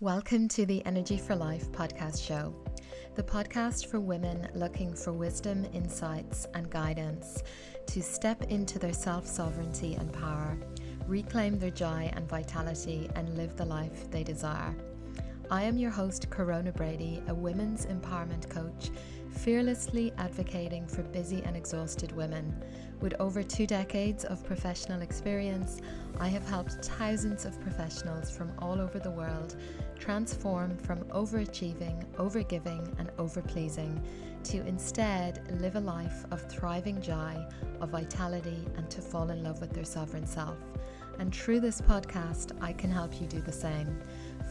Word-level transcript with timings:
Welcome 0.00 0.46
to 0.50 0.64
the 0.64 0.86
Energy 0.86 1.18
for 1.18 1.34
Life 1.34 1.72
podcast 1.72 2.24
show, 2.24 2.54
the 3.16 3.22
podcast 3.24 3.86
for 3.86 3.98
women 3.98 4.46
looking 4.54 4.94
for 4.94 5.12
wisdom, 5.12 5.66
insights, 5.74 6.46
and 6.54 6.70
guidance 6.70 7.42
to 7.86 8.00
step 8.00 8.44
into 8.44 8.78
their 8.78 8.92
self 8.92 9.26
sovereignty 9.26 9.96
and 9.96 10.12
power, 10.12 10.56
reclaim 11.08 11.58
their 11.58 11.72
joy 11.72 12.12
and 12.14 12.28
vitality, 12.28 13.10
and 13.16 13.36
live 13.36 13.56
the 13.56 13.64
life 13.64 14.08
they 14.08 14.22
desire. 14.22 14.72
I 15.50 15.64
am 15.64 15.76
your 15.76 15.90
host, 15.90 16.30
Corona 16.30 16.70
Brady, 16.70 17.20
a 17.26 17.34
women's 17.34 17.86
empowerment 17.86 18.48
coach, 18.48 18.90
fearlessly 19.38 20.12
advocating 20.18 20.86
for 20.86 21.02
busy 21.04 21.42
and 21.44 21.56
exhausted 21.56 22.10
women. 22.12 22.54
With 23.00 23.14
over 23.20 23.42
two 23.42 23.66
decades 23.66 24.24
of 24.24 24.44
professional 24.44 25.02
experience, 25.02 25.80
I 26.18 26.26
have 26.28 26.46
helped 26.48 26.84
thousands 26.84 27.44
of 27.44 27.60
professionals 27.60 28.30
from 28.30 28.52
all 28.58 28.80
over 28.80 28.98
the 28.98 29.10
world 29.10 29.56
transform 29.98 30.76
from 30.78 30.98
overachieving, 31.04 32.04
overgiving, 32.16 32.92
and 32.98 33.08
overpleasing 33.16 34.00
to 34.44 34.66
instead 34.66 35.40
live 35.60 35.76
a 35.76 35.80
life 35.80 36.24
of 36.30 36.42
thriving 36.48 37.00
joy, 37.00 37.36
of 37.80 37.90
vitality, 37.90 38.64
and 38.76 38.90
to 38.90 39.00
fall 39.00 39.30
in 39.30 39.42
love 39.42 39.60
with 39.60 39.72
their 39.72 39.84
sovereign 39.84 40.26
self. 40.26 40.58
And 41.18 41.34
through 41.34 41.60
this 41.60 41.80
podcast, 41.80 42.56
I 42.60 42.72
can 42.72 42.90
help 42.90 43.20
you 43.20 43.26
do 43.26 43.40
the 43.40 43.52
same. 43.52 44.00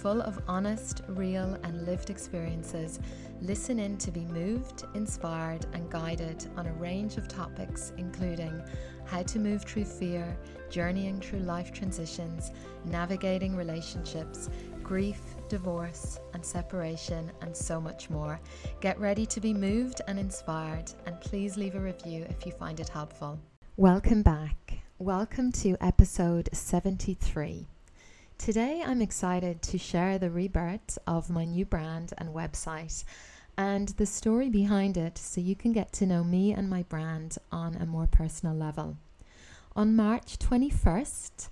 Full 0.00 0.22
of 0.22 0.42
honest, 0.48 1.02
real, 1.08 1.58
and 1.62 1.86
lived 1.86 2.10
experiences, 2.10 3.00
listen 3.40 3.78
in 3.78 3.96
to 3.98 4.10
be 4.10 4.24
moved, 4.24 4.84
inspired, 4.94 5.66
and 5.72 5.90
guided 5.90 6.46
on 6.56 6.66
a 6.66 6.72
range 6.72 7.16
of 7.16 7.28
topics, 7.28 7.92
including 7.98 8.62
how 9.04 9.22
to 9.22 9.38
move 9.38 9.64
through 9.64 9.84
fear, 9.84 10.36
journeying 10.70 11.20
through 11.20 11.40
life 11.40 11.72
transitions, 11.72 12.50
navigating 12.86 13.54
relationships, 13.54 14.48
grief, 14.82 15.20
divorce, 15.48 16.18
and 16.32 16.44
separation, 16.44 17.30
and 17.42 17.56
so 17.56 17.80
much 17.80 18.10
more. 18.10 18.40
Get 18.80 18.98
ready 18.98 19.26
to 19.26 19.40
be 19.40 19.54
moved 19.54 20.00
and 20.08 20.18
inspired, 20.18 20.92
and 21.06 21.20
please 21.20 21.56
leave 21.56 21.74
a 21.74 21.80
review 21.80 22.26
if 22.28 22.46
you 22.46 22.52
find 22.52 22.80
it 22.80 22.88
helpful. 22.88 23.38
Welcome 23.76 24.22
back. 24.22 24.63
Welcome 25.00 25.50
to 25.54 25.76
episode 25.80 26.48
73. 26.52 27.66
Today, 28.38 28.80
I'm 28.86 29.02
excited 29.02 29.60
to 29.62 29.76
share 29.76 30.20
the 30.20 30.30
rebirth 30.30 31.00
of 31.04 31.28
my 31.28 31.44
new 31.44 31.64
brand 31.64 32.12
and 32.16 32.28
website 32.28 33.02
and 33.56 33.88
the 33.88 34.06
story 34.06 34.48
behind 34.48 34.96
it 34.96 35.18
so 35.18 35.40
you 35.40 35.56
can 35.56 35.72
get 35.72 35.92
to 35.94 36.06
know 36.06 36.22
me 36.22 36.52
and 36.52 36.70
my 36.70 36.84
brand 36.84 37.38
on 37.50 37.74
a 37.74 37.86
more 37.86 38.06
personal 38.06 38.54
level. 38.54 38.96
On 39.74 39.96
March 39.96 40.38
21st, 40.38 41.48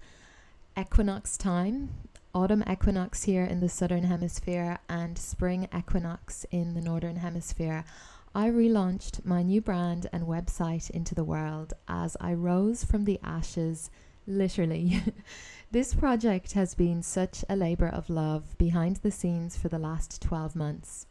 equinox 0.78 1.36
time, 1.36 1.90
autumn 2.32 2.62
equinox 2.70 3.24
here 3.24 3.44
in 3.44 3.58
the 3.58 3.68
southern 3.68 4.04
hemisphere 4.04 4.78
and 4.88 5.18
spring 5.18 5.68
equinox 5.76 6.46
in 6.52 6.74
the 6.74 6.80
northern 6.80 7.16
hemisphere, 7.16 7.84
I 8.34 8.48
relaunched 8.48 9.26
my 9.26 9.42
new 9.42 9.60
brand 9.60 10.06
and 10.10 10.26
website 10.26 10.88
into 10.88 11.14
the 11.14 11.24
world 11.24 11.74
as 11.86 12.16
I 12.18 12.32
rose 12.32 12.82
from 12.82 13.04
the 13.04 13.20
ashes, 13.22 13.90
literally. 14.26 15.02
this 15.70 15.94
project 15.94 16.52
has 16.52 16.74
been 16.74 17.02
such 17.02 17.44
a 17.50 17.56
labour 17.56 17.88
of 17.88 18.08
love 18.08 18.56
behind 18.56 18.96
the 18.96 19.10
scenes 19.10 19.58
for 19.58 19.68
the 19.68 19.78
last 19.78 20.22
12 20.22 20.56
months. 20.56 21.06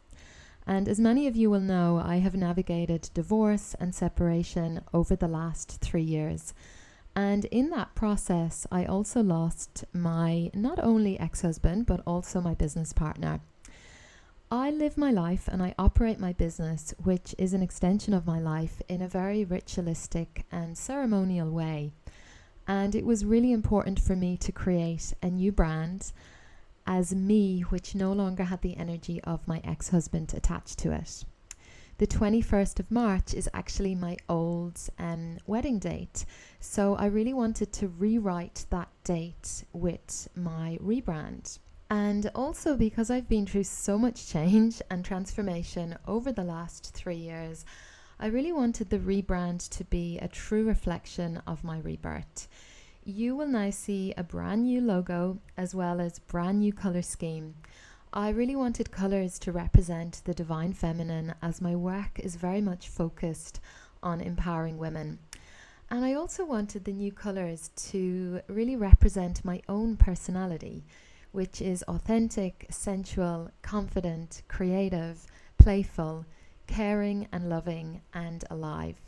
And 0.66 0.88
as 0.88 0.98
many 0.98 1.28
of 1.28 1.36
you 1.36 1.48
will 1.48 1.60
know, 1.60 2.02
I 2.04 2.16
have 2.16 2.34
navigated 2.34 3.10
divorce 3.14 3.76
and 3.78 3.94
separation 3.94 4.80
over 4.92 5.14
the 5.14 5.28
last 5.28 5.80
three 5.80 6.02
years. 6.02 6.54
And 7.14 7.44
in 7.46 7.70
that 7.70 7.94
process, 7.94 8.66
I 8.72 8.84
also 8.84 9.22
lost 9.22 9.84
my 9.92 10.50
not 10.54 10.80
only 10.82 11.20
ex 11.20 11.42
husband, 11.42 11.86
but 11.86 12.02
also 12.04 12.40
my 12.40 12.54
business 12.54 12.92
partner. 12.92 13.40
I 14.52 14.70
live 14.70 14.98
my 14.98 15.10
life 15.10 15.48
and 15.48 15.62
I 15.62 15.74
operate 15.78 16.20
my 16.20 16.34
business, 16.34 16.92
which 17.02 17.34
is 17.38 17.54
an 17.54 17.62
extension 17.62 18.12
of 18.12 18.26
my 18.26 18.38
life, 18.38 18.82
in 18.86 19.00
a 19.00 19.08
very 19.08 19.46
ritualistic 19.46 20.44
and 20.52 20.76
ceremonial 20.76 21.50
way. 21.50 21.92
And 22.68 22.94
it 22.94 23.06
was 23.06 23.24
really 23.24 23.50
important 23.50 23.98
for 23.98 24.14
me 24.14 24.36
to 24.36 24.52
create 24.52 25.14
a 25.22 25.30
new 25.30 25.52
brand 25.52 26.12
as 26.86 27.14
me, 27.14 27.62
which 27.62 27.94
no 27.94 28.12
longer 28.12 28.44
had 28.44 28.60
the 28.60 28.76
energy 28.76 29.22
of 29.24 29.48
my 29.48 29.62
ex 29.64 29.88
husband 29.88 30.34
attached 30.36 30.78
to 30.80 30.92
it. 30.92 31.24
The 31.96 32.06
21st 32.06 32.78
of 32.78 32.90
March 32.90 33.32
is 33.32 33.48
actually 33.54 33.94
my 33.94 34.18
old 34.28 34.78
um, 34.98 35.38
wedding 35.46 35.78
date. 35.78 36.26
So 36.60 36.94
I 36.96 37.06
really 37.06 37.32
wanted 37.32 37.72
to 37.72 37.88
rewrite 37.88 38.66
that 38.68 38.90
date 39.02 39.64
with 39.72 40.28
my 40.36 40.78
rebrand. 40.82 41.58
And 41.92 42.30
also 42.34 42.74
because 42.74 43.10
I've 43.10 43.28
been 43.28 43.44
through 43.44 43.64
so 43.64 43.98
much 43.98 44.26
change 44.26 44.80
and 44.90 45.04
transformation 45.04 45.94
over 46.08 46.32
the 46.32 46.42
last 46.42 46.94
three 46.94 47.16
years, 47.16 47.66
I 48.18 48.28
really 48.28 48.50
wanted 48.50 48.88
the 48.88 48.98
rebrand 48.98 49.68
to 49.76 49.84
be 49.84 50.18
a 50.18 50.26
true 50.26 50.64
reflection 50.64 51.42
of 51.46 51.62
my 51.62 51.80
rebirth. 51.80 52.48
You 53.04 53.36
will 53.36 53.48
now 53.48 53.68
see 53.68 54.14
a 54.16 54.22
brand 54.22 54.62
new 54.62 54.80
logo 54.80 55.36
as 55.58 55.74
well 55.74 56.00
as 56.00 56.18
brand 56.18 56.60
new 56.60 56.72
color 56.72 57.02
scheme. 57.02 57.56
I 58.10 58.30
really 58.30 58.56
wanted 58.56 58.90
colours 58.90 59.38
to 59.40 59.52
represent 59.52 60.22
the 60.24 60.32
divine 60.32 60.72
feminine 60.72 61.34
as 61.42 61.60
my 61.60 61.76
work 61.76 62.18
is 62.20 62.36
very 62.36 62.62
much 62.62 62.88
focused 62.88 63.60
on 64.02 64.22
empowering 64.22 64.78
women. 64.78 65.18
And 65.90 66.06
I 66.06 66.14
also 66.14 66.46
wanted 66.46 66.86
the 66.86 66.94
new 66.94 67.12
colours 67.12 67.70
to 67.90 68.40
really 68.48 68.76
represent 68.76 69.44
my 69.44 69.60
own 69.68 69.98
personality, 69.98 70.86
which 71.32 71.60
is 71.60 71.82
authentic, 71.88 72.66
sensual, 72.70 73.50
confident, 73.62 74.42
creative, 74.48 75.26
playful, 75.58 76.24
caring, 76.66 77.26
and 77.32 77.48
loving, 77.48 78.02
and 78.14 78.44
alive. 78.50 79.00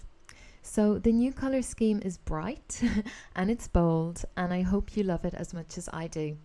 So 0.63 0.99
the 0.99 1.13
new 1.13 1.33
colour 1.33 1.63
scheme 1.63 2.01
is 2.03 2.17
bright 2.17 2.83
and 3.37 3.51
it's 3.51 3.69
bold, 3.69 4.25
and 4.37 4.53
I 4.53 4.63
hope 4.63 4.97
you 4.97 5.05
love 5.05 5.25
it 5.25 5.35
as 5.35 5.53
much 5.53 5.77
as 5.79 5.89
I 5.93 6.07
do. 6.07 6.37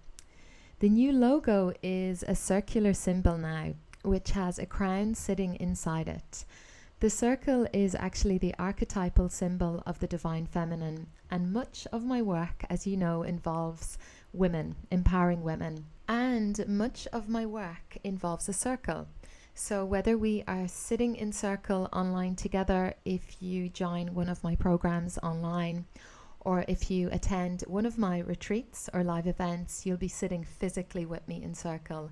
The 0.79 0.89
new 0.89 1.11
logo 1.11 1.73
is 1.81 2.23
a 2.27 2.35
circular 2.35 2.93
symbol 2.93 3.37
now, 3.37 3.73
which 4.03 4.31
has 4.31 4.59
a 4.59 4.65
crown 4.65 5.15
sitting 5.15 5.55
inside 5.55 6.07
it. 6.07 6.45
The 7.01 7.09
circle 7.09 7.65
is 7.71 7.95
actually 7.95 8.39
the 8.39 8.53
archetypal 8.59 9.29
symbol 9.29 9.81
of 9.85 9.99
the 9.99 10.07
divine 10.07 10.45
feminine, 10.45 11.07
and 11.31 11.53
much 11.53 11.87
of 11.93 12.03
my 12.03 12.21
work, 12.21 12.65
as 12.69 12.85
you 12.85 12.97
know, 12.97 13.23
involves 13.23 13.97
women, 14.33 14.75
empowering 14.91 15.41
women. 15.41 15.85
And 16.09 16.67
much 16.67 17.07
of 17.13 17.29
my 17.29 17.45
work 17.45 17.97
involves 18.03 18.49
a 18.49 18.53
circle. 18.53 19.07
So, 19.53 19.85
whether 19.85 20.17
we 20.17 20.43
are 20.45 20.67
sitting 20.67 21.15
in 21.15 21.31
circle 21.31 21.87
online 21.93 22.35
together, 22.35 22.93
if 23.05 23.41
you 23.41 23.69
join 23.69 24.13
one 24.13 24.27
of 24.27 24.43
my 24.43 24.57
programs 24.57 25.17
online, 25.19 25.85
or 26.41 26.65
if 26.67 26.91
you 26.91 27.07
attend 27.13 27.61
one 27.61 27.85
of 27.85 27.97
my 27.97 28.19
retreats 28.19 28.89
or 28.93 29.05
live 29.05 29.25
events, 29.25 29.85
you'll 29.85 29.95
be 29.95 30.09
sitting 30.09 30.43
physically 30.43 31.05
with 31.05 31.25
me 31.29 31.41
in 31.41 31.53
circle. 31.53 32.11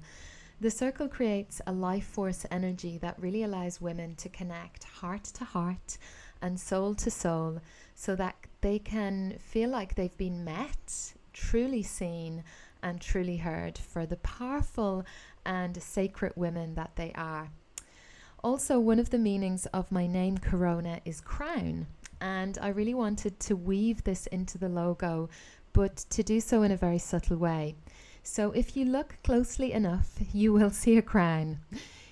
The 0.59 0.71
circle 0.71 1.07
creates 1.07 1.61
a 1.67 1.71
life 1.71 2.07
force 2.07 2.43
energy 2.49 2.97
that 2.97 3.19
really 3.19 3.43
allows 3.43 3.79
women 3.79 4.15
to 4.15 4.29
connect 4.29 4.85
heart 4.85 5.23
to 5.25 5.43
heart 5.43 5.99
and 6.41 6.59
soul 6.59 6.95
to 6.95 7.11
soul 7.11 7.59
so 7.93 8.15
that 8.15 8.35
they 8.61 8.79
can 8.79 9.37
feel 9.39 9.69
like 9.69 9.93
they've 9.93 10.17
been 10.17 10.43
met, 10.43 11.13
truly 11.31 11.83
seen, 11.83 12.43
and 12.81 12.99
truly 12.99 13.37
heard 13.37 13.77
for 13.77 14.07
the 14.07 14.17
powerful 14.17 15.05
and 15.45 15.81
sacred 15.81 16.33
women 16.35 16.73
that 16.73 16.95
they 16.95 17.11
are. 17.13 17.51
Also, 18.43 18.79
one 18.79 18.99
of 18.99 19.11
the 19.11 19.19
meanings 19.19 19.67
of 19.67 19.91
my 19.91 20.07
name, 20.07 20.39
Corona, 20.39 21.01
is 21.05 21.21
crown. 21.21 21.85
And 22.19 22.57
I 22.59 22.69
really 22.69 22.95
wanted 22.95 23.39
to 23.41 23.55
weave 23.55 24.03
this 24.03 24.25
into 24.27 24.57
the 24.57 24.69
logo, 24.69 25.29
but 25.73 25.97
to 26.09 26.23
do 26.23 26.39
so 26.39 26.63
in 26.63 26.71
a 26.71 26.77
very 26.77 26.97
subtle 26.97 27.37
way. 27.37 27.75
So 28.29 28.51
if 28.51 28.75
you 28.75 28.83
look 28.83 29.15
closely 29.23 29.71
enough, 29.71 30.09
you 30.33 30.51
will 30.51 30.69
see 30.69 30.97
a 30.97 31.01
crown. 31.01 31.59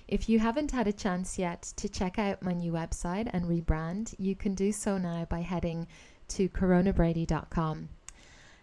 If 0.08 0.30
you 0.30 0.38
haven't 0.38 0.72
had 0.72 0.88
a 0.88 0.92
chance 0.92 1.38
yet 1.38 1.62
to 1.76 1.90
check 1.90 2.18
out 2.18 2.42
my 2.42 2.52
new 2.52 2.72
website 2.72 3.28
and 3.32 3.44
rebrand, 3.44 4.14
you 4.18 4.34
can 4.34 4.54
do 4.54 4.72
so 4.72 4.96
now 4.96 5.26
by 5.26 5.42
heading 5.42 5.86
to 6.28 6.48
coronabrady.com. 6.48 7.90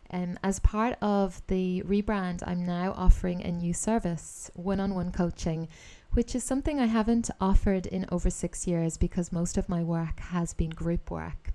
Um, 0.09 0.39
as 0.43 0.59
part 0.59 0.97
of 0.99 1.41
the 1.47 1.83
rebrand, 1.83 2.41
I'm 2.45 2.65
now 2.65 2.91
offering 2.97 3.43
a 3.43 3.51
new 3.51 3.73
service 3.73 4.49
one 4.55 4.79
on 4.79 4.95
one 4.95 5.11
coaching 5.11 5.69
which 6.13 6.35
is 6.35 6.43
something 6.43 6.79
I 6.79 6.87
haven't 6.87 7.29
offered 7.39 7.85
in 7.85 8.07
over 8.11 8.29
six 8.31 8.67
years 8.67 8.97
because 8.97 9.31
most 9.31 9.57
of 9.57 9.69
my 9.69 9.83
work 9.83 10.19
has 10.19 10.53
been 10.53 10.71
group 10.71 11.11
work. 11.11 11.53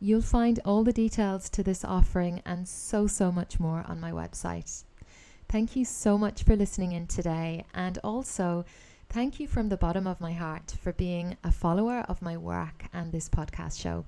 You'll 0.00 0.22
find 0.22 0.58
all 0.64 0.82
the 0.82 0.92
details 0.92 1.48
to 1.50 1.62
this 1.62 1.84
offering 1.84 2.42
and 2.44 2.68
so, 2.68 3.06
so 3.06 3.30
much 3.30 3.58
more 3.60 3.84
on 3.88 4.00
my 4.00 4.10
website. 4.10 4.84
Thank 5.48 5.76
you 5.76 5.84
so 5.84 6.18
much 6.18 6.42
for 6.42 6.56
listening 6.56 6.92
in 6.92 7.06
today, 7.06 7.64
and 7.72 7.98
also 8.02 8.64
thank 9.08 9.38
you 9.38 9.46
from 9.46 9.68
the 9.68 9.76
bottom 9.76 10.06
of 10.06 10.20
my 10.20 10.32
heart 10.32 10.74
for 10.82 10.92
being 10.92 11.36
a 11.44 11.52
follower 11.52 12.04
of 12.08 12.20
my 12.20 12.36
work 12.36 12.84
and 12.92 13.12
this 13.12 13.28
podcast 13.28 13.80
show. 13.80 14.04